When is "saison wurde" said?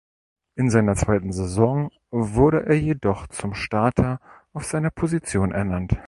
1.31-2.65